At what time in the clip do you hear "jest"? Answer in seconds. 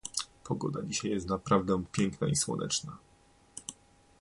1.11-1.27